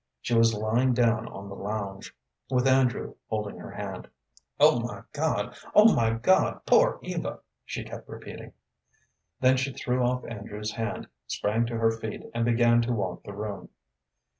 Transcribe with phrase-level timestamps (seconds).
[0.19, 2.15] She was lying down on the lounge,
[2.49, 4.09] with Andrew holding her hand.
[4.59, 5.55] "Oh, my God!
[5.75, 6.61] Oh, my God!
[6.65, 8.53] Poor Eva!" she kept repeating.
[9.41, 13.33] Then she threw off Andrew's hand, sprang to her feet, and began to walk the
[13.33, 13.69] room.